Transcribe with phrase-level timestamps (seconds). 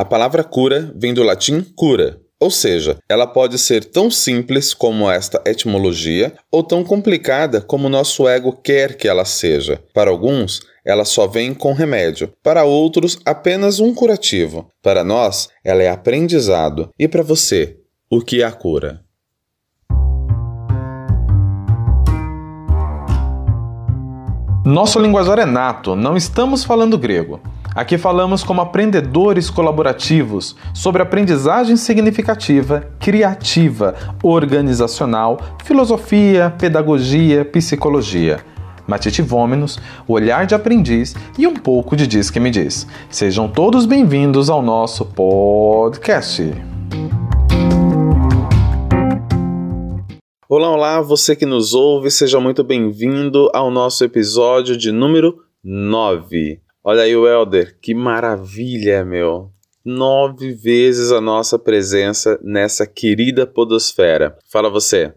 [0.00, 5.10] A palavra cura vem do latim cura, ou seja, ela pode ser tão simples como
[5.10, 9.78] esta etimologia ou tão complicada como nosso ego quer que ela seja.
[9.92, 14.70] Para alguns, ela só vem com remédio, para outros, apenas um curativo.
[14.82, 16.88] Para nós, ela é aprendizado.
[16.98, 17.76] E para você,
[18.10, 19.02] o que é a cura?
[24.64, 27.38] Nosso linguajar é nato, não estamos falando grego.
[27.72, 38.44] Aqui falamos como aprendedores colaborativos sobre aprendizagem significativa, criativa, organizacional, filosofia, pedagogia, psicologia.
[38.88, 39.78] Matite Vômenos,
[40.08, 42.88] olhar de aprendiz e um pouco de Diz que me diz.
[43.08, 46.52] Sejam todos bem-vindos ao nosso podcast.
[50.48, 56.60] Olá, olá, você que nos ouve, seja muito bem-vindo ao nosso episódio de número 9.
[56.82, 59.50] Olha aí o Elder, que maravilha, meu!
[59.84, 64.38] Nove vezes a nossa presença nessa querida podosfera.
[64.50, 65.12] Fala você.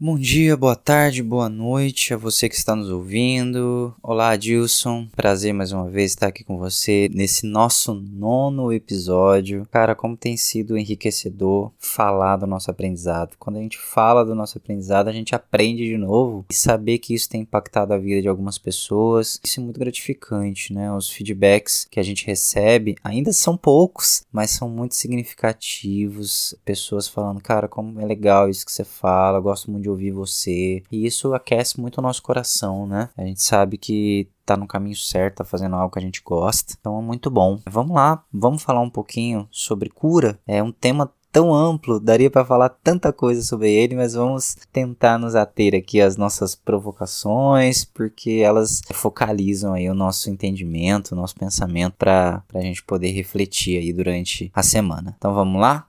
[0.00, 3.92] Bom dia, boa tarde, boa noite a você que está nos ouvindo.
[4.00, 5.08] Olá, Adilson.
[5.16, 9.66] Prazer mais uma vez estar aqui com você nesse nosso nono episódio.
[9.72, 13.34] Cara, como tem sido enriquecedor falar do nosso aprendizado.
[13.40, 17.12] Quando a gente fala do nosso aprendizado, a gente aprende de novo e saber que
[17.12, 19.40] isso tem impactado a vida de algumas pessoas.
[19.42, 20.92] Isso é muito gratificante, né?
[20.92, 26.54] Os feedbacks que a gente recebe ainda são poucos, mas são muito significativos.
[26.64, 30.10] Pessoas falando, cara, como é legal isso que você fala, gosto muito de de ouvir
[30.10, 30.82] você.
[30.92, 33.08] E isso aquece muito o nosso coração, né?
[33.16, 36.74] A gente sabe que tá no caminho certo, tá fazendo algo que a gente gosta.
[36.78, 37.58] Então é muito bom.
[37.68, 40.38] Vamos lá, vamos falar um pouquinho sobre cura.
[40.46, 45.18] É um tema tão amplo, daria para falar tanta coisa sobre ele, mas vamos tentar
[45.18, 51.34] nos ater aqui às nossas provocações, porque elas focalizam aí o nosso entendimento, o nosso
[51.34, 55.14] pensamento para a gente poder refletir aí durante a semana.
[55.18, 55.87] Então vamos lá?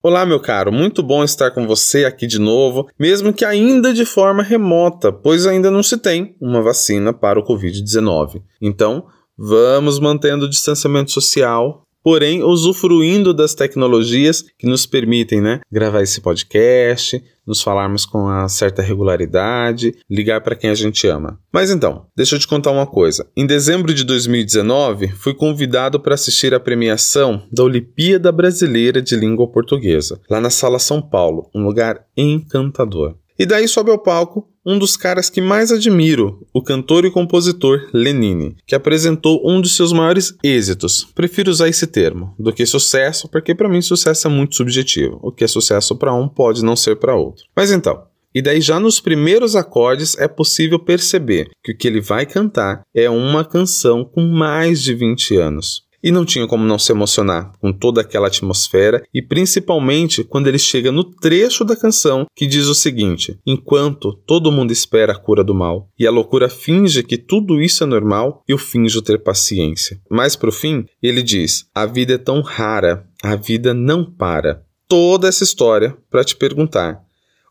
[0.00, 4.04] Olá, meu caro, muito bom estar com você aqui de novo, mesmo que ainda de
[4.04, 8.40] forma remota, pois ainda não se tem uma vacina para o Covid-19.
[8.62, 16.00] Então, vamos mantendo o distanciamento social, porém usufruindo das tecnologias que nos permitem né, gravar
[16.00, 21.38] esse podcast, nos falarmos com uma certa regularidade, ligar para quem a gente ama.
[21.52, 23.28] Mas então, deixa eu te contar uma coisa.
[23.36, 29.46] Em dezembro de 2019, fui convidado para assistir à premiação da Olimpíada Brasileira de Língua
[29.46, 33.16] Portuguesa, lá na Sala São Paulo, um lugar encantador.
[33.38, 37.88] E daí sobe ao palco um dos caras que mais admiro, o cantor e compositor
[37.94, 41.06] Lenine, que apresentou um dos seus maiores êxitos.
[41.14, 45.18] Prefiro usar esse termo do que sucesso, porque para mim sucesso é muito subjetivo.
[45.22, 47.44] O que é sucesso para um pode não ser para outro.
[47.56, 48.02] Mas então,
[48.34, 52.82] e daí já nos primeiros acordes é possível perceber que o que ele vai cantar
[52.94, 55.87] é uma canção com mais de 20 anos.
[56.02, 60.58] E não tinha como não se emocionar com toda aquela atmosfera e principalmente quando ele
[60.58, 65.42] chega no trecho da canção que diz o seguinte: Enquanto todo mundo espera a cura
[65.42, 70.00] do mal e a loucura finge que tudo isso é normal, eu finjo ter paciência.
[70.08, 74.62] Mas pro fim, ele diz: A vida é tão rara, a vida não para.
[74.86, 77.00] Toda essa história para te perguntar: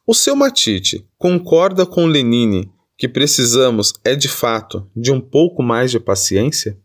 [0.05, 5.91] O seu Matite concorda com Lenine que precisamos é de fato de um pouco mais
[5.91, 6.79] de paciência?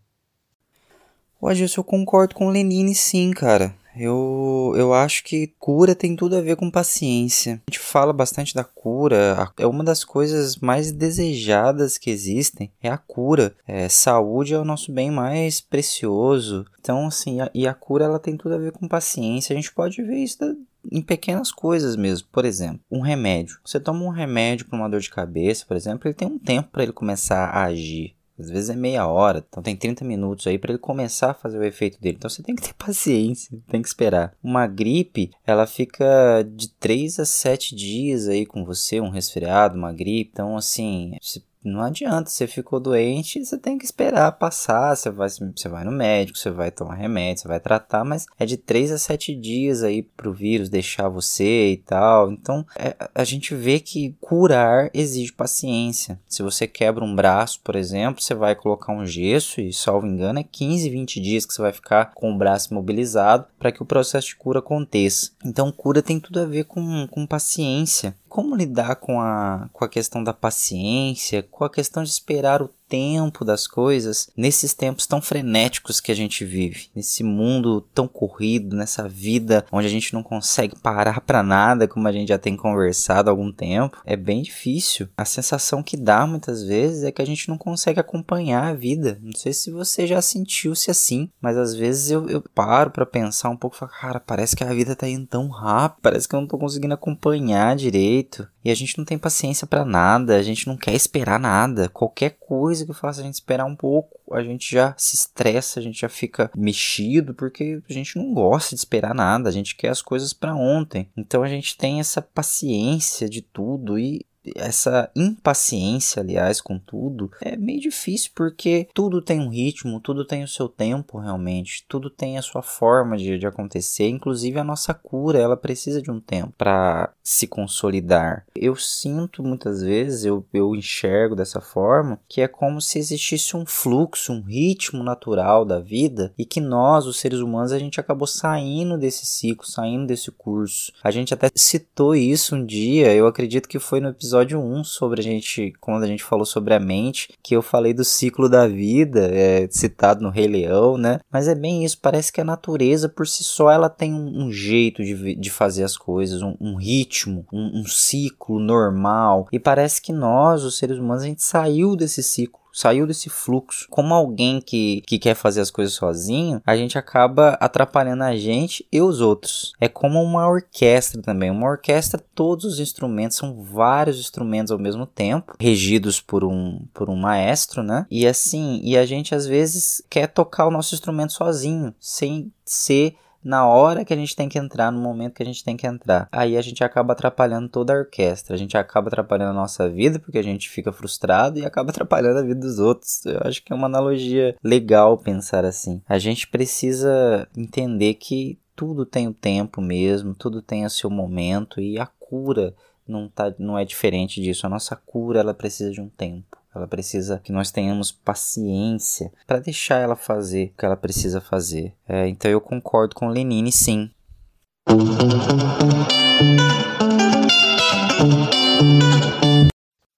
[1.43, 3.75] Ô, Adilson, eu concordo com o Lenine sim, cara.
[3.97, 7.61] Eu, eu acho que cura tem tudo a ver com paciência.
[7.67, 12.89] A gente fala bastante da cura, é uma das coisas mais desejadas que existem, é
[12.89, 13.57] a cura.
[13.67, 16.65] É, saúde é o nosso bem mais precioso.
[16.81, 19.53] Então, assim, a, e a cura ela tem tudo a ver com paciência.
[19.53, 20.55] A gente pode ver isso da,
[20.93, 22.29] em pequenas coisas mesmo.
[22.31, 23.59] Por exemplo, um remédio.
[23.65, 26.69] Você toma um remédio para uma dor de cabeça, por exemplo, ele tem um tempo
[26.71, 28.15] para ele começar a agir.
[28.39, 31.59] Às vezes é meia hora, então tem 30 minutos aí para ele começar a fazer
[31.59, 32.17] o efeito dele.
[32.17, 34.35] Então você tem que ter paciência, tem que esperar.
[34.43, 39.93] Uma gripe, ela fica de 3 a 7 dias aí com você, um resfriado, uma
[39.93, 40.31] gripe.
[40.33, 41.17] Então, assim,
[41.65, 45.93] não adianta, você ficou doente, você tem que esperar passar, você vai, você vai no
[45.93, 49.83] médico, você vai tomar remédio, você vai tratar, mas é de 3 a 7 dias
[49.83, 52.33] aí pro vírus deixar você e tal.
[52.33, 56.19] Então, é, a gente vê que curar exige paciência.
[56.27, 60.41] Se você quebra um braço, por exemplo, você vai colocar um gesso e, salvo engano,
[60.41, 63.87] é 15, 20 dias que você vai ficar com o braço imobilizado para que o
[63.87, 65.31] processo de cura aconteça.
[65.45, 69.89] Então, cura tem tudo a ver com, com paciência como lidar com a, com a
[69.91, 75.23] questão da paciência, com a questão de esperar o tempo das coisas nesses tempos tão
[75.23, 80.23] frenéticos que a gente vive, nesse mundo tão corrido, nessa vida onde a gente não
[80.23, 83.97] consegue parar para nada, como a gente já tem conversado há algum tempo.
[84.05, 85.09] É bem difícil.
[85.17, 89.19] A sensação que dá muitas vezes é que a gente não consegue acompanhar a vida.
[89.23, 93.49] Não sei se você já sentiu-se assim, mas às vezes eu, eu paro para pensar
[93.49, 96.35] um pouco e falo, cara, parece que a vida tá indo tão rápido, parece que
[96.35, 98.47] eu não tô conseguindo acompanhar direito.
[98.65, 101.89] E a gente não tem paciência para nada, a gente não quer esperar nada.
[101.89, 105.83] Qualquer coisa que faça a gente esperar um pouco, a gente já se estressa, a
[105.83, 109.89] gente já fica mexido, porque a gente não gosta de esperar nada, a gente quer
[109.89, 111.09] as coisas para ontem.
[111.17, 114.25] Então a gente tem essa paciência de tudo e
[114.57, 120.43] essa impaciência, aliás, com tudo, é meio difícil porque tudo tem um ritmo, tudo tem
[120.43, 124.93] o seu tempo realmente, tudo tem a sua forma de, de acontecer, inclusive a nossa
[124.93, 128.45] cura, ela precisa de um tempo para se consolidar.
[128.55, 133.65] Eu sinto muitas vezes, eu, eu enxergo dessa forma, que é como se existisse um
[133.65, 138.27] fluxo, um ritmo natural da vida e que nós, os seres humanos, a gente acabou
[138.27, 140.93] saindo desse ciclo, saindo desse curso.
[141.03, 144.85] A gente até citou isso um dia, eu acredito que foi no episódio episódio 1
[144.85, 148.49] sobre a gente, quando a gente falou sobre a mente, que eu falei do ciclo
[148.49, 151.21] da vida, é, citado no Rei Leão, né?
[151.31, 154.51] Mas é bem isso, parece que a natureza por si só ela tem um, um
[154.51, 159.49] jeito de, de fazer as coisas, um, um ritmo, um, um ciclo normal.
[159.53, 163.87] E parece que nós, os seres humanos, a gente saiu desse ciclo saiu desse fluxo.
[163.91, 168.87] Como alguém que, que quer fazer as coisas sozinho, a gente acaba atrapalhando a gente
[168.91, 169.73] e os outros.
[169.81, 171.51] É como uma orquestra também.
[171.51, 177.11] Uma orquestra, todos os instrumentos, são vários instrumentos ao mesmo tempo, regidos por um, por
[177.11, 178.07] um maestro, né?
[178.11, 183.17] E assim, e a gente às vezes quer tocar o nosso instrumento sozinho, sem ser
[183.45, 185.87] na hora que a gente tem que entrar, no momento que a gente tem que
[185.87, 186.29] entrar.
[186.31, 190.19] Aí a gente acaba atrapalhando toda a orquestra, a gente acaba atrapalhando a nossa vida
[190.19, 193.25] porque a gente fica frustrado e acaba atrapalhando a vida dos outros.
[193.27, 196.01] Eu acho que é uma analogia legal pensar assim.
[196.09, 201.81] A gente precisa entender que tudo tem o tempo mesmo, tudo tem o seu momento
[201.81, 202.75] e a cura
[203.07, 204.67] não, tá, não é diferente disso.
[204.67, 206.62] A nossa cura ela precisa de um tempo.
[206.75, 211.95] Ela precisa que nós tenhamos paciência para deixar ela fazer o que ela precisa fazer.
[212.09, 214.11] É, então eu concordo com Lenine, sim.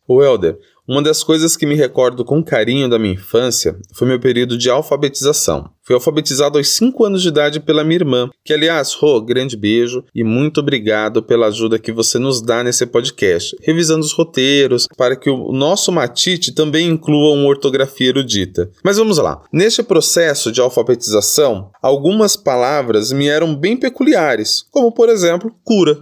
[0.06, 4.20] O Helder, uma das coisas que me recordo com carinho da minha infância foi meu
[4.20, 5.70] período de alfabetização.
[5.82, 10.04] Fui alfabetizado aos 5 anos de idade pela minha irmã, que aliás, Rô, grande beijo
[10.14, 15.16] e muito obrigado pela ajuda que você nos dá nesse podcast, revisando os roteiros para
[15.16, 18.70] que o nosso Matite também inclua uma ortografia erudita.
[18.82, 19.42] Mas vamos lá.
[19.50, 25.98] Neste processo de alfabetização, algumas palavras me eram bem peculiares, como por exemplo, cura.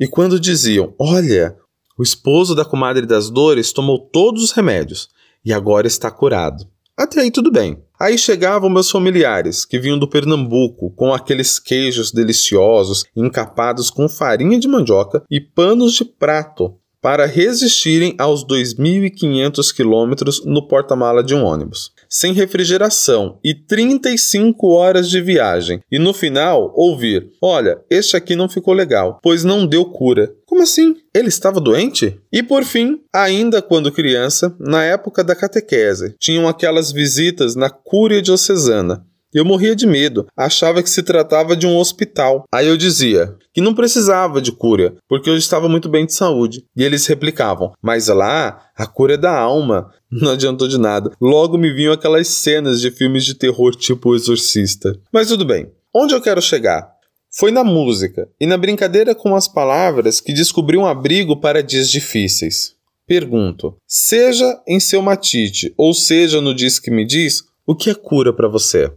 [0.00, 1.56] E quando diziam, olha,
[2.02, 5.08] o esposo da comadre das dores tomou todos os remédios
[5.44, 6.66] e agora está curado.
[6.96, 7.80] Até aí tudo bem.
[7.98, 14.58] Aí chegavam meus familiares, que vinham do Pernambuco, com aqueles queijos deliciosos, encapados com farinha
[14.58, 21.44] de mandioca e panos de prato, para resistirem aos 2.500 quilômetros no porta-mala de um
[21.44, 28.36] ônibus, sem refrigeração e 35 horas de viagem, e no final ouvir: Olha, este aqui
[28.36, 30.30] não ficou legal, pois não deu cura.
[30.44, 30.94] Como assim?
[31.14, 32.20] Ele estava doente?
[32.30, 38.20] E por fim, ainda quando criança, na época da catequese, tinham aquelas visitas na Cúria
[38.20, 39.06] Diocesana
[39.38, 42.44] eu morria de medo, achava que se tratava de um hospital.
[42.52, 46.64] Aí eu dizia que não precisava de cura, porque eu estava muito bem de saúde.
[46.76, 49.90] E eles replicavam: Mas lá, a cura é da alma.
[50.12, 51.10] Não adiantou de nada.
[51.18, 54.94] Logo me vinham aquelas cenas de filmes de terror tipo O Exorcista.
[55.10, 55.72] Mas tudo bem.
[55.94, 56.92] Onde eu quero chegar?
[57.34, 61.90] Foi na música e na brincadeira com as palavras que descobri um abrigo para dias
[61.90, 62.74] difíceis.
[63.06, 67.94] Pergunto: seja em seu matite ou seja no Diz que me diz, o que é
[67.94, 68.92] cura para você?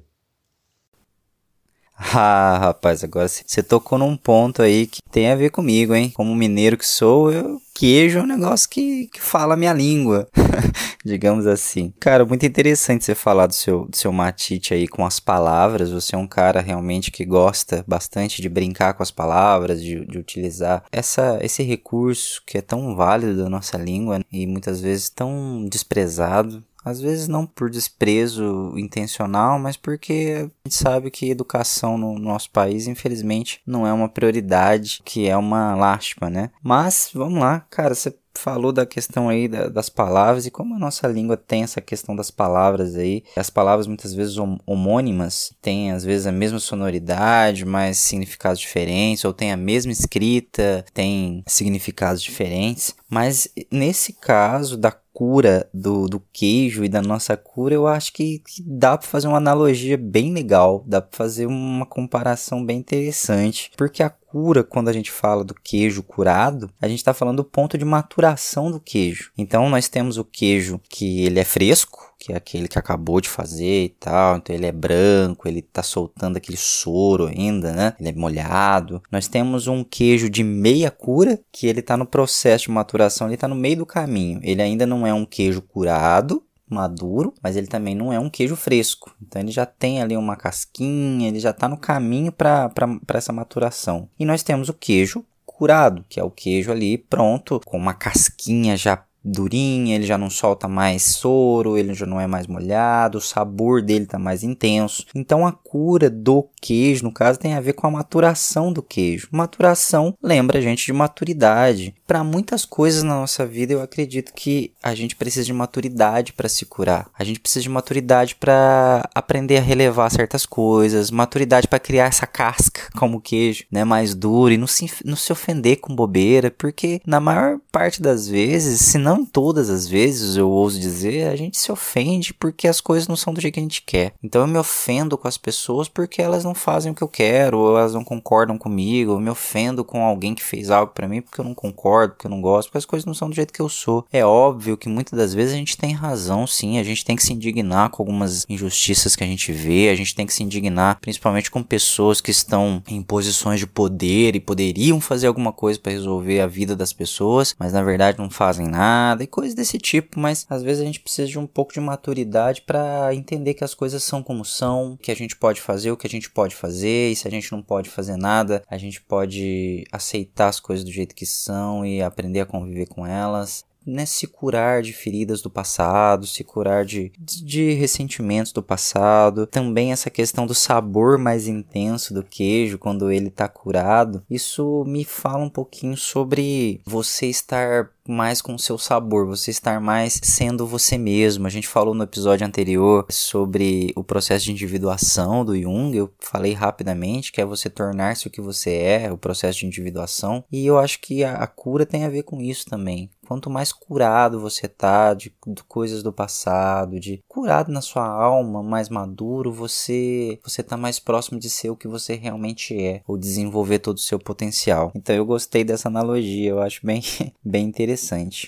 [2.17, 6.11] Ah, rapaz, agora você tocou num ponto aí que tem a ver comigo, hein?
[6.13, 10.27] Como mineiro que sou, eu queijo é um negócio que, que fala a minha língua,
[11.03, 11.93] digamos assim.
[11.99, 15.91] Cara, muito interessante você falar do seu, do seu matite aí com as palavras.
[15.91, 20.17] Você é um cara realmente que gosta bastante de brincar com as palavras, de, de
[20.17, 25.65] utilizar essa, esse recurso que é tão válido da nossa língua e muitas vezes tão
[25.69, 26.63] desprezado.
[26.85, 32.51] Às vezes não por desprezo intencional, mas porque a gente sabe que educação no nosso
[32.51, 36.51] país, infelizmente, não é uma prioridade, que é uma lástima, né?
[36.61, 40.79] Mas vamos lá, cara, você falou da questão aí da, das palavras e como a
[40.79, 43.23] nossa língua tem essa questão das palavras aí.
[43.35, 49.33] As palavras muitas vezes homônimas têm às vezes a mesma sonoridade, mas significados diferentes, ou
[49.33, 52.93] tem a mesma escrita, tem significados diferentes.
[53.09, 58.39] Mas nesse caso da cura do, do queijo e da nossa cura, eu acho que,
[58.39, 63.71] que dá para fazer uma analogia bem legal, dá para fazer uma comparação bem interessante,
[63.77, 67.45] porque a cura, quando a gente fala do queijo curado, a gente está falando do
[67.45, 69.31] ponto de maturação do queijo.
[69.37, 73.29] Então nós temos o queijo que ele é fresco, que é aquele que acabou de
[73.29, 77.93] fazer e tal, então ele é branco, ele está soltando aquele soro ainda, né?
[77.99, 78.99] Ele é molhado.
[79.11, 83.35] Nós temos um queijo de meia cura, que ele está no processo de maturação, ele
[83.35, 84.39] está no meio do caminho.
[84.41, 88.55] Ele ainda não é um queijo curado, maduro, mas ele também não é um queijo
[88.55, 89.15] fresco.
[89.21, 92.71] Então ele já tem ali uma casquinha, ele já está no caminho para
[93.09, 94.09] essa maturação.
[94.17, 98.75] E nós temos o queijo curado, que é o queijo ali pronto, com uma casquinha
[98.75, 103.21] já durinha, ele já não solta mais soro, ele já não é mais molhado, o
[103.21, 105.05] sabor dele tá mais intenso.
[105.15, 109.27] Então a cura do queijo, no caso, tem a ver com a maturação do queijo.
[109.31, 111.95] Maturação lembra a gente de maturidade.
[112.05, 116.47] Para muitas coisas na nossa vida, eu acredito que a gente precisa de maturidade para
[116.47, 117.07] se curar.
[117.17, 122.27] A gente precisa de maturidade para aprender a relevar certas coisas, maturidade para criar essa
[122.27, 127.01] casca como queijo, né, mais duro e não se, não se ofender com bobeira, porque
[127.05, 131.35] na maior parte das vezes, se não não todas as vezes, eu ouso dizer, a
[131.35, 134.13] gente se ofende porque as coisas não são do jeito que a gente quer.
[134.21, 137.57] Então eu me ofendo com as pessoas porque elas não fazem o que eu quero,
[137.57, 141.21] ou elas não concordam comigo, eu me ofendo com alguém que fez algo para mim
[141.21, 143.53] porque eu não concordo, porque eu não gosto, porque as coisas não são do jeito
[143.53, 144.05] que eu sou.
[144.11, 147.23] É óbvio que muitas das vezes a gente tem razão, sim, a gente tem que
[147.23, 150.99] se indignar com algumas injustiças que a gente vê, a gente tem que se indignar
[150.99, 155.91] principalmente com pessoas que estão em posições de poder e poderiam fazer alguma coisa para
[155.91, 159.77] resolver a vida das pessoas, mas na verdade não fazem nada nada e coisas desse
[159.77, 163.63] tipo, mas às vezes a gente precisa de um pouco de maturidade para entender que
[163.63, 166.55] as coisas são como são, que a gente pode fazer o que a gente pode
[166.55, 170.83] fazer, e se a gente não pode fazer nada, a gente pode aceitar as coisas
[170.83, 175.41] do jeito que são e aprender a conviver com elas né, se curar de feridas
[175.41, 179.45] do passado, se curar de, de ressentimentos do passado.
[179.45, 184.23] Também essa questão do sabor mais intenso do queijo quando ele está curado.
[184.29, 189.79] Isso me fala um pouquinho sobre você estar mais com o seu sabor, você estar
[189.79, 191.47] mais sendo você mesmo.
[191.47, 196.53] A gente falou no episódio anterior sobre o processo de individuação do Jung, eu falei
[196.53, 200.77] rapidamente que é você tornar-se o que você é, o processo de individuação, e eu
[200.77, 203.09] acho que a, a cura tem a ver com isso também.
[203.27, 208.61] Quanto mais curado você tá de, de, coisas do passado, de curado na sua alma,
[208.61, 213.17] mais maduro, você você tá mais próximo de ser o que você realmente é, ou
[213.17, 214.91] desenvolver todo o seu potencial.
[214.93, 217.01] Então eu gostei dessa analogia, eu acho bem
[217.43, 217.94] bem interessante.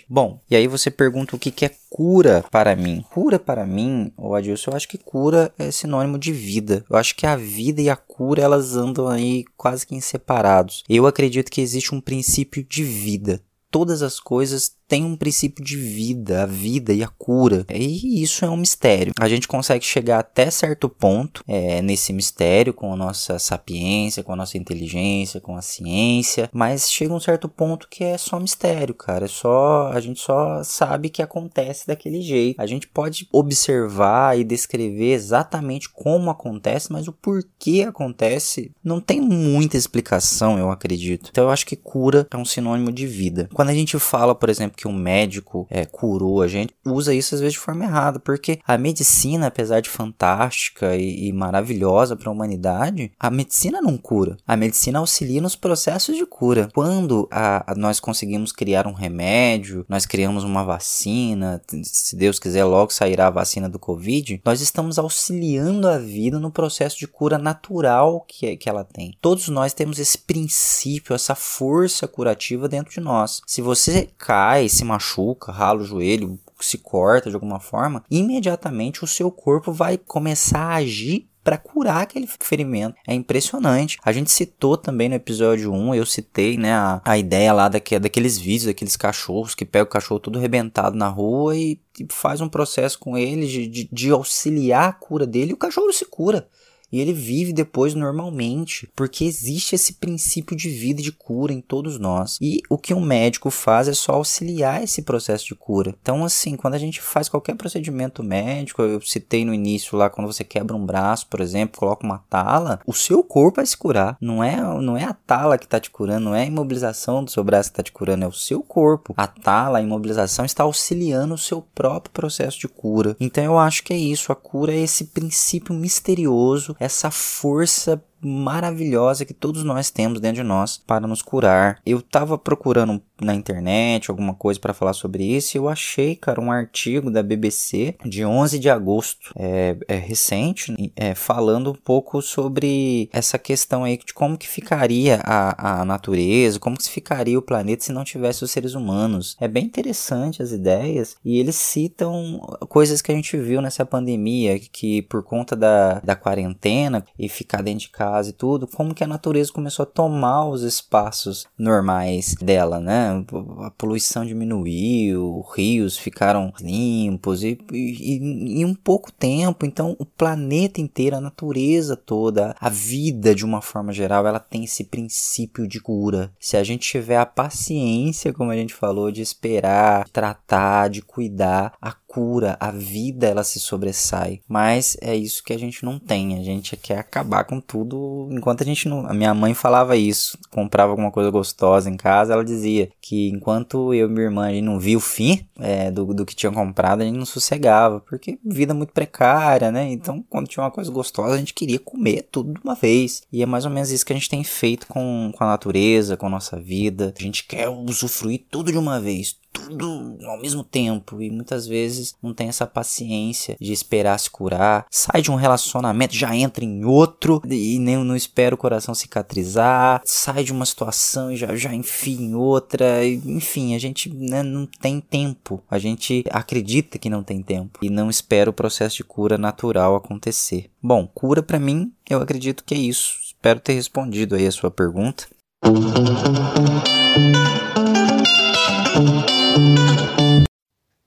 [0.09, 3.03] Bom, e aí você pergunta o que que é cura para mim.
[3.11, 6.85] Cura para mim, o Adilson, eu acho que cura é sinônimo de vida.
[6.89, 10.83] Eu acho que a vida e a cura elas andam aí quase que em separados.
[10.87, 15.75] Eu acredito que existe um princípio de vida todas as coisas tem um princípio de
[15.75, 17.65] vida, a vida e a cura.
[17.69, 19.13] E isso é um mistério.
[19.19, 24.33] A gente consegue chegar até certo ponto é, nesse mistério com a nossa sapiência, com
[24.33, 28.93] a nossa inteligência, com a ciência, mas chega um certo ponto que é só mistério,
[28.93, 29.25] cara.
[29.25, 32.59] É só a gente só sabe que acontece daquele jeito.
[32.59, 39.19] A gente pode observar e descrever exatamente como acontece, mas o porquê acontece não tem
[39.19, 41.29] muita explicação, eu acredito.
[41.31, 43.49] Então eu acho que cura é um sinônimo de vida.
[43.53, 47.35] Quando a gente fala, por exemplo, que um médico é, curou a gente, usa isso
[47.35, 52.29] às vezes de forma errada, porque a medicina, apesar de fantástica e, e maravilhosa para
[52.29, 54.37] a humanidade, a medicina não cura.
[54.47, 56.69] A medicina auxilia nos processos de cura.
[56.73, 62.63] Quando a, a, nós conseguimos criar um remédio, nós criamos uma vacina, se Deus quiser,
[62.63, 67.37] logo sairá a vacina do Covid, nós estamos auxiliando a vida no processo de cura
[67.37, 69.17] natural que, que ela tem.
[69.21, 73.41] Todos nós temos esse princípio, essa força curativa dentro de nós.
[73.45, 79.07] Se você cai, se machuca, rala o joelho, se corta de alguma forma, imediatamente o
[79.07, 82.97] seu corpo vai começar a agir para curar aquele ferimento.
[83.07, 83.97] É impressionante.
[84.03, 87.97] A gente citou também no episódio 1, eu citei, né, a, a ideia lá daque,
[87.97, 92.41] daqueles vídeos, daqueles cachorros que pega o cachorro todo arrebentado na rua e, e faz
[92.41, 96.03] um processo com ele de, de, de auxiliar a cura dele e o cachorro se
[96.03, 96.49] cura
[96.91, 101.61] e ele vive depois normalmente, porque existe esse princípio de vida e de cura em
[101.61, 102.37] todos nós.
[102.41, 105.95] E o que um médico faz é só auxiliar esse processo de cura.
[106.01, 110.27] Então, assim, quando a gente faz qualquer procedimento médico, eu citei no início lá, quando
[110.27, 114.17] você quebra um braço, por exemplo, coloca uma tala, o seu corpo vai se curar.
[114.21, 117.31] Não é, não é a tala que está te curando, não é a imobilização do
[117.31, 119.13] seu braço que está te curando, é o seu corpo.
[119.17, 123.15] A tala, a imobilização está auxiliando o seu próprio processo de cura.
[123.19, 124.31] Então, eu acho que é isso.
[124.31, 130.47] A cura é esse princípio misterioso essa força maravilhosa que todos nós temos dentro de
[130.47, 131.79] nós para nos curar.
[131.85, 136.41] Eu tava procurando na internet alguma coisa para falar sobre isso e eu achei, cara,
[136.41, 142.21] um artigo da BBC de 11 de agosto, é, é recente, é, falando um pouco
[142.21, 147.41] sobre essa questão aí de como que ficaria a, a natureza, como que ficaria o
[147.41, 149.35] planeta se não tivesse os seres humanos.
[149.39, 154.59] É bem interessante as ideias e eles citam coisas que a gente viu nessa pandemia,
[154.59, 159.03] que por conta da, da quarentena e ficar dentro de casa e tudo, como que
[159.03, 163.23] a natureza começou a tomar os espaços normais dela, né?
[163.61, 171.15] A poluição diminuiu, rios ficaram limpos e, em um pouco tempo, então o planeta inteiro,
[171.15, 176.31] a natureza toda, a vida de uma forma geral, ela tem esse princípio de cura.
[176.39, 181.73] Se a gente tiver a paciência, como a gente falou, de esperar, tratar, de cuidar,
[181.81, 184.39] a cura, a vida ela se sobressai.
[184.47, 186.39] Mas é isso que a gente não tem.
[186.39, 189.05] A gente quer acabar com tudo enquanto a gente não.
[189.05, 190.37] A minha mãe falava isso.
[190.49, 194.51] Comprava alguma coisa gostosa em casa, ela dizia que enquanto eu e minha irmã a
[194.51, 197.99] gente não via o fim é, do, do que tinha comprado, a gente não sossegava.
[197.99, 199.91] Porque vida muito precária, né?
[199.91, 203.23] Então, quando tinha uma coisa gostosa, a gente queria comer tudo de uma vez.
[203.31, 206.15] E é mais ou menos isso que a gente tem feito com, com a natureza,
[206.15, 207.13] com a nossa vida.
[207.17, 212.15] A gente quer usufruir tudo de uma vez tudo ao mesmo tempo e muitas vezes
[212.21, 214.85] não tem essa paciência de esperar se curar.
[214.89, 220.01] Sai de um relacionamento, já entra em outro e nem não espera o coração cicatrizar.
[220.05, 223.05] Sai de uma situação e já, já enfia em outra.
[223.05, 225.63] Enfim, a gente né, não tem tempo.
[225.69, 229.95] A gente acredita que não tem tempo e não espera o processo de cura natural
[229.95, 230.69] acontecer.
[230.81, 233.17] Bom, cura para mim, eu acredito que é isso.
[233.25, 235.27] Espero ter respondido aí a sua pergunta.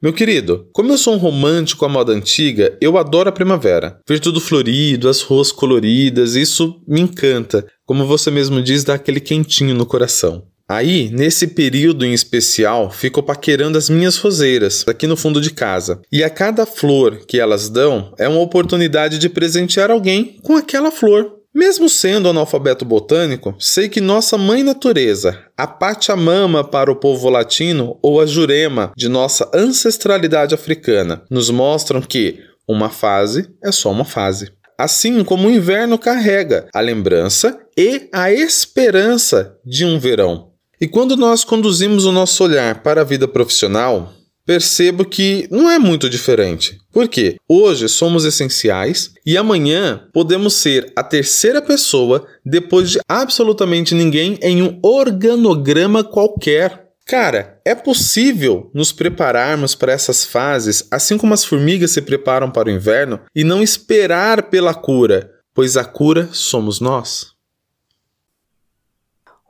[0.02, 4.00] Meu querido, como eu sou um romântico à moda antiga, eu adoro a primavera.
[4.08, 7.66] Ver tudo florido, as ruas coloridas, isso me encanta.
[7.84, 10.46] Como você mesmo diz, dá aquele quentinho no coração.
[10.66, 16.00] Aí, nesse período em especial, fico paquerando as minhas roseiras aqui no fundo de casa.
[16.10, 20.90] E a cada flor que elas dão é uma oportunidade de presentear alguém com aquela
[20.90, 21.39] flor.
[21.52, 27.98] Mesmo sendo analfabeto botânico, sei que nossa mãe natureza, a Pachamama para o povo latino
[28.00, 32.38] ou a Jurema de nossa ancestralidade africana, nos mostram que
[32.68, 34.52] uma fase é só uma fase.
[34.78, 40.50] Assim como o inverno carrega a lembrança e a esperança de um verão.
[40.80, 44.12] E quando nós conduzimos o nosso olhar para a vida profissional,
[44.50, 46.76] percebo que não é muito diferente.
[46.90, 54.40] Porque hoje somos essenciais e amanhã podemos ser a terceira pessoa depois de absolutamente ninguém
[54.42, 56.88] em um organograma qualquer.
[57.06, 62.68] Cara, é possível nos prepararmos para essas fases, assim como as formigas se preparam para
[62.68, 67.34] o inverno, e não esperar pela cura, pois a cura somos nós?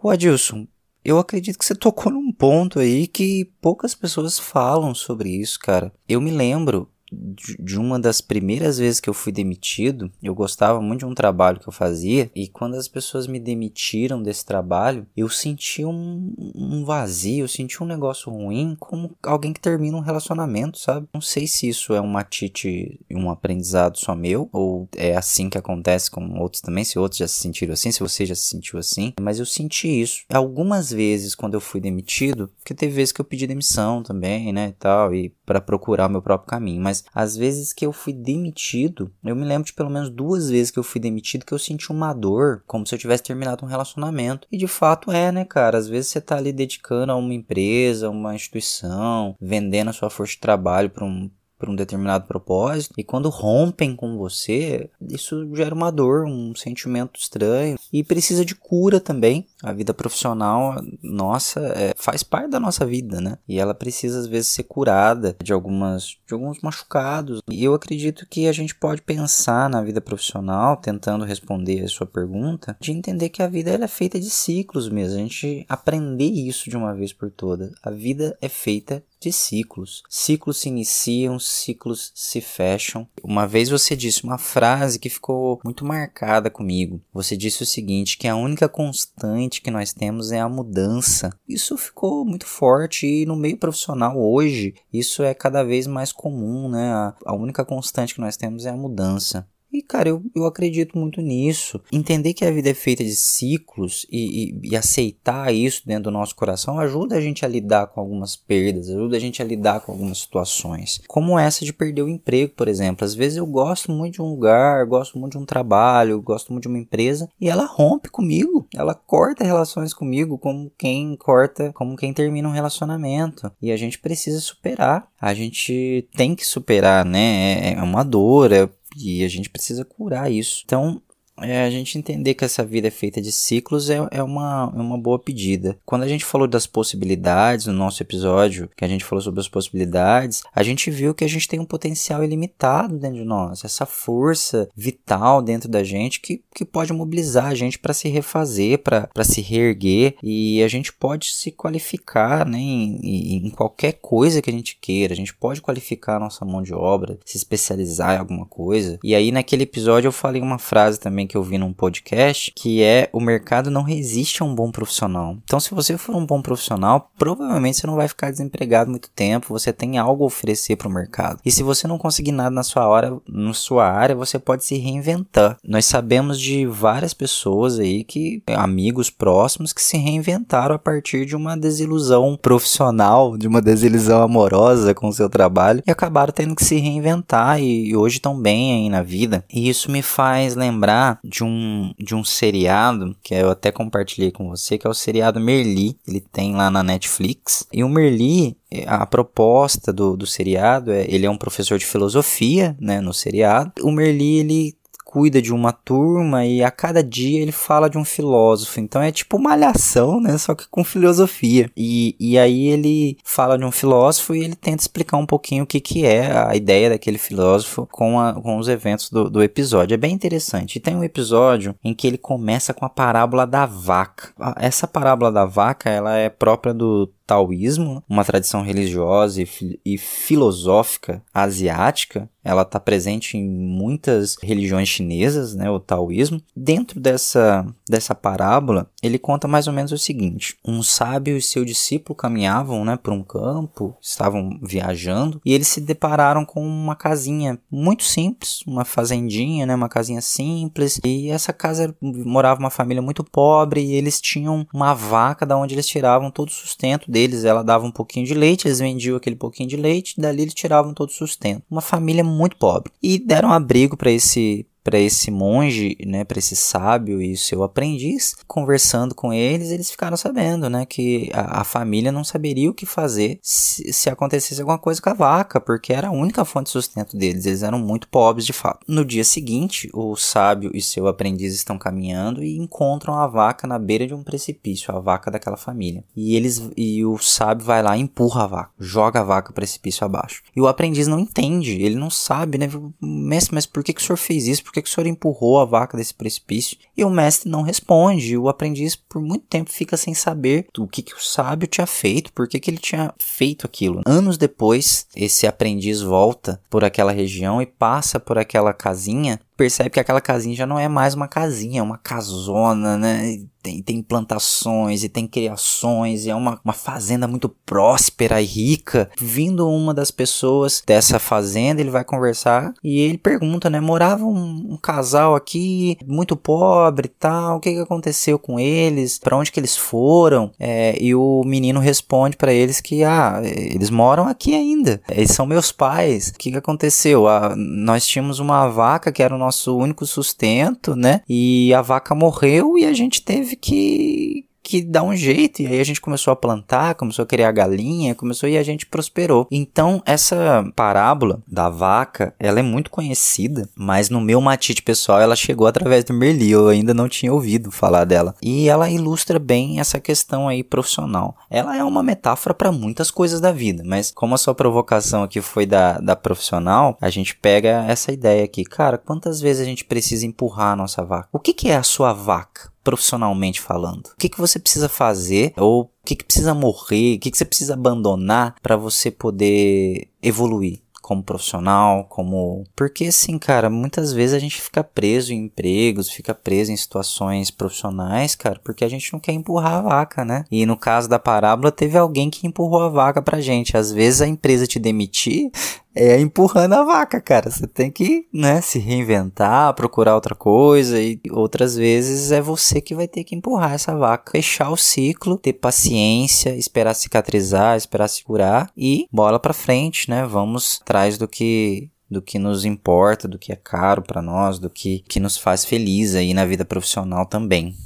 [0.03, 0.67] O Adilson,
[1.05, 5.93] eu acredito que você tocou num ponto aí que poucas pessoas falam sobre isso, cara.
[6.09, 11.01] Eu me lembro de uma das primeiras vezes que eu fui demitido, eu gostava muito
[11.01, 15.29] de um trabalho que eu fazia, e quando as pessoas me demitiram desse trabalho, eu
[15.29, 20.79] senti um, um vazio, eu senti um negócio ruim, como alguém que termina um relacionamento,
[20.79, 21.09] sabe?
[21.13, 25.59] Não sei se isso é uma atitude, um aprendizado só meu, ou é assim que
[25.59, 28.79] acontece com outros também, se outros já se sentiram assim, se você já se sentiu
[28.79, 30.25] assim, mas eu senti isso.
[30.33, 34.69] Algumas vezes quando eu fui demitido, porque teve vezes que eu pedi demissão também, né,
[34.69, 38.13] e tal, e para procurar o meu próprio caminho, mas as vezes que eu fui
[38.13, 41.59] demitido, eu me lembro de pelo menos duas vezes que eu fui demitido que eu
[41.59, 44.47] senti uma dor, como se eu tivesse terminado um relacionamento.
[44.53, 45.77] E de fato é, né, cara?
[45.77, 50.35] Às vezes você tá ali dedicando a uma empresa, uma instituição, vendendo a sua força
[50.35, 51.29] de trabalho para um
[51.61, 57.21] para um determinado propósito e quando rompem com você, isso gera uma dor, um sentimento
[57.21, 59.47] estranho e precisa de cura também.
[59.63, 63.37] A vida profissional nossa é, faz parte da nossa vida, né?
[63.47, 67.43] E ela precisa às vezes ser curada de algumas de alguns machucados.
[67.51, 72.07] E eu acredito que a gente pode pensar na vida profissional, tentando responder a sua
[72.07, 75.19] pergunta, de entender que a vida ela é feita de ciclos mesmo.
[75.19, 77.73] A gente aprender isso de uma vez por todas.
[77.83, 80.03] A vida é feita de ciclos.
[80.09, 83.07] Ciclos se iniciam, ciclos se fecham.
[83.23, 87.03] Uma vez você disse uma frase que ficou muito marcada comigo.
[87.13, 91.31] Você disse o seguinte: que a única constante que nós temos é a mudança.
[91.49, 96.69] Isso ficou muito forte e no meio profissional hoje isso é cada vez mais comum,
[96.69, 96.91] né?
[96.93, 99.47] A, a única constante que nós temos é a mudança.
[99.73, 101.81] E, cara, eu, eu acredito muito nisso.
[101.93, 106.11] Entender que a vida é feita de ciclos e, e, e, aceitar isso dentro do
[106.11, 109.81] nosso coração ajuda a gente a lidar com algumas perdas, ajuda a gente a lidar
[109.81, 111.01] com algumas situações.
[111.07, 113.05] Como essa de perder o emprego, por exemplo.
[113.05, 116.63] Às vezes eu gosto muito de um lugar, gosto muito de um trabalho, gosto muito
[116.63, 118.67] de uma empresa e ela rompe comigo.
[118.75, 123.51] Ela corta relações comigo como quem corta, como quem termina um relacionamento.
[123.61, 125.09] E a gente precisa superar.
[125.21, 127.71] A gente tem que superar, né?
[127.71, 130.63] É, é uma dor, é e a gente precisa curar isso.
[130.65, 131.03] Então,
[131.43, 134.81] é, a gente entender que essa vida é feita de ciclos é, é, uma, é
[134.81, 135.79] uma boa pedida.
[135.85, 139.49] Quando a gente falou das possibilidades no nosso episódio, que a gente falou sobre as
[139.49, 143.87] possibilidades, a gente viu que a gente tem um potencial ilimitado dentro de nós, essa
[143.87, 149.25] força vital dentro da gente que, que pode mobilizar a gente para se refazer, para
[149.25, 154.53] se reerguer e a gente pode se qualificar né, em, em qualquer coisa que a
[154.53, 155.13] gente queira.
[155.13, 158.99] A gente pode qualificar a nossa mão de obra, se especializar em alguma coisa.
[159.03, 162.83] E aí, naquele episódio, eu falei uma frase também que eu vi num podcast, que
[162.83, 165.37] é o mercado não resiste a um bom profissional.
[165.45, 169.47] Então, se você for um bom profissional, provavelmente você não vai ficar desempregado muito tempo,
[169.51, 171.39] você tem algo a oferecer para o mercado.
[171.45, 174.77] E se você não conseguir nada na sua hora, na sua área, você pode se
[174.77, 175.57] reinventar.
[175.63, 181.37] Nós sabemos de várias pessoas aí que amigos próximos que se reinventaram a partir de
[181.37, 186.65] uma desilusão profissional, de uma desilusão amorosa com o seu trabalho e acabaram tendo que
[186.65, 189.45] se reinventar e hoje estão bem aí na vida.
[189.49, 194.49] E isso me faz lembrar de um, de um seriado que eu até compartilhei com
[194.49, 195.99] você, que é o seriado Merli.
[196.07, 197.67] Ele tem lá na Netflix.
[197.73, 198.57] E o Merli,
[198.87, 203.73] a proposta do, do seriado é ele é um professor de filosofia, né, no seriado.
[203.83, 204.75] O Merli ele
[205.11, 208.79] cuida de uma turma e a cada dia ele fala de um filósofo.
[208.79, 210.39] Então é tipo uma alhação, né?
[210.39, 211.69] Só que com filosofia.
[211.77, 215.67] E, e aí ele fala de um filósofo e ele tenta explicar um pouquinho o
[215.67, 219.95] que, que é a ideia daquele filósofo com, a, com os eventos do, do episódio.
[219.95, 220.77] É bem interessante.
[220.77, 224.33] E tem um episódio em que ele começa com a parábola da vaca.
[224.57, 231.23] Essa parábola da vaca, ela é própria do taoísmo, uma tradição religiosa e, e filosófica
[231.33, 232.29] asiática.
[232.43, 236.41] Ela está presente em muitas religiões chinesas, né, o taoísmo.
[236.57, 241.65] Dentro dessa, dessa parábola, ele conta mais ou menos o seguinte: um sábio e seu
[241.65, 247.59] discípulo caminhavam né, por um campo, estavam viajando e eles se depararam com uma casinha
[247.71, 251.01] muito simples, uma fazendinha, né, uma casinha simples.
[251.05, 255.75] E essa casa morava uma família muito pobre e eles tinham uma vaca da onde
[255.75, 259.37] eles tiravam todo o sustento deles ela dava um pouquinho de leite, eles vendiam aquele
[259.37, 261.63] pouquinho de leite, dali eles tiravam todo o sustento.
[261.71, 262.93] Uma família muito pobre.
[263.03, 268.35] E deram abrigo para esse para esse monge, né, para esse sábio e seu aprendiz,
[268.49, 272.85] conversando com eles, eles ficaram sabendo, né, que a, a família não saberia o que
[272.85, 276.73] fazer se, se, acontecesse alguma coisa com a vaca, porque era a única fonte de
[276.73, 278.81] sustento deles, eles eram muito pobres de fato.
[278.89, 283.79] No dia seguinte, o sábio e seu aprendiz estão caminhando e encontram a vaca na
[283.79, 286.03] beira de um precipício, a vaca daquela família.
[286.17, 290.43] E eles e o sábio vai lá empurra a vaca, joga a vaca precipício abaixo.
[290.57, 292.69] E o aprendiz não entende, ele não sabe, né,
[293.01, 294.65] mestre, mas por que, que o senhor fez isso?
[294.71, 296.77] por que, que o senhor empurrou a vaca desse precipício?
[296.97, 298.37] E o mestre não responde.
[298.37, 302.33] O aprendiz, por muito tempo, fica sem saber o que, que o sábio tinha feito,
[302.33, 304.03] por que, que ele tinha feito aquilo.
[304.07, 310.01] Anos depois, esse aprendiz volta por aquela região e passa por aquela casinha percebe que
[310.01, 313.43] aquela casinha já não é mais uma casinha, é uma casona, né?
[313.63, 319.11] Tem, tem plantações e tem criações, e é uma, uma fazenda muito próspera e rica.
[319.21, 323.79] Vindo uma das pessoas dessa fazenda, ele vai conversar e ele pergunta, né?
[323.81, 329.19] Morava um, um casal aqui, muito pobre e tal, o que, que aconteceu com eles?
[329.19, 330.51] Para onde que eles foram?
[330.59, 335.45] É, e o menino responde para eles que, ah, eles moram aqui ainda, eles são
[335.45, 336.29] meus pais.
[336.29, 337.29] O que, que aconteceu?
[337.29, 341.23] Ah, nós tínhamos uma vaca que era o nosso nosso único sustento, né?
[341.29, 345.63] E a vaca morreu e a gente teve que que dar um jeito.
[345.63, 348.87] E aí a gente começou a plantar, começou a criar galinha, começou e a gente
[348.87, 349.47] prosperou.
[349.51, 355.35] Então, essa parábola da vaca, ela é muito conhecida, mas no meu matite pessoal ela
[355.35, 358.35] chegou através do Merli, eu ainda não tinha ouvido falar dela.
[358.41, 361.37] E ela ilustra bem essa questão aí profissional.
[361.51, 365.41] Ela é uma metáfora para muitas coisas da vida, mas como a sua provocação aqui
[365.41, 368.65] foi da, da profissional, a gente pega essa ideia aqui.
[368.65, 371.29] Cara, quantas vezes a gente precisa empurrar a nossa vaca?
[371.33, 372.71] O que, que é a sua vaca?
[372.91, 374.09] Profissionalmente falando?
[374.09, 377.17] O que, que você precisa fazer ou o que, que precisa morrer?
[377.17, 380.81] O que, que você precisa abandonar para você poder evoluir?
[381.11, 382.63] como profissional, como.
[382.77, 387.51] Porque assim, cara, muitas vezes a gente fica preso em empregos, fica preso em situações
[387.51, 390.45] profissionais, cara, porque a gente não quer empurrar a vaca, né?
[390.49, 393.77] E no caso da parábola, teve alguém que empurrou a vaca pra gente.
[393.77, 395.51] Às vezes a empresa te demitir
[395.95, 397.51] é empurrando a vaca, cara.
[397.51, 402.95] Você tem que, né, se reinventar, procurar outra coisa e outras vezes é você que
[402.95, 408.23] vai ter que empurrar essa vaca, fechar o ciclo, ter paciência, esperar cicatrizar, esperar se
[408.25, 410.25] curar e bola para frente, né?
[410.25, 414.69] Vamos atrás do que do que nos importa, do que é caro para nós, do
[414.69, 417.77] que, que nos faz feliz aí na vida profissional também.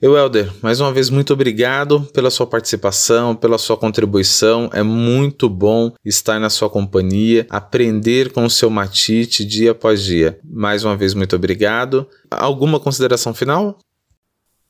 [0.00, 4.68] Eu, Helder, mais uma vez muito obrigado pela sua participação, pela sua contribuição.
[4.74, 10.38] É muito bom estar na sua companhia, aprender com o seu Matite dia após dia.
[10.44, 12.06] Mais uma vez, muito obrigado.
[12.30, 13.78] Alguma consideração final?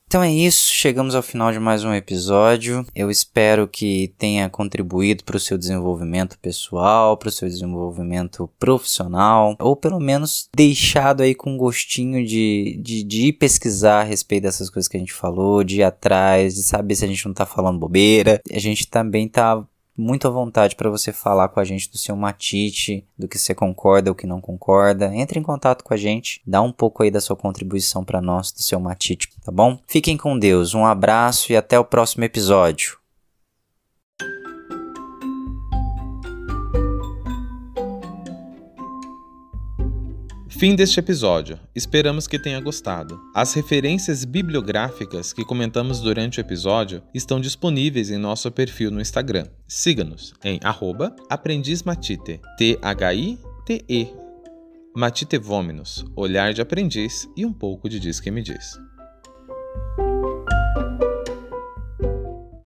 [0.09, 2.87] Então é isso, chegamos ao final de mais um episódio.
[2.95, 9.57] Eu espero que tenha contribuído para o seu desenvolvimento pessoal, para o seu desenvolvimento profissional,
[9.59, 14.71] ou pelo menos deixado aí com gostinho de, de, de ir pesquisar a respeito dessas
[14.71, 17.45] coisas que a gente falou, de ir atrás, de saber se a gente não está
[17.45, 18.40] falando bobeira.
[18.53, 22.16] A gente também está muito à vontade para você falar com a gente do seu
[22.16, 25.14] matite, do que você concorda ou que não concorda.
[25.14, 28.52] Entre em contato com a gente, dá um pouco aí da sua contribuição para nós
[28.52, 29.78] do seu matite, tá bom?
[29.87, 33.06] Fiquem com Deus, um abraço e até o próximo episódio.
[40.59, 41.61] Fim deste episódio.
[41.75, 43.21] Esperamos que tenha gostado.
[43.35, 49.47] As referências bibliográficas que comentamos durante o episódio estão disponíveis em nosso perfil no Instagram.
[49.69, 50.59] Siga-nos em
[51.29, 54.09] aprendizmatite, T-H-I-T-E.
[54.97, 55.37] Matite
[56.16, 58.79] olhar de aprendiz e um pouco de diz que me diz.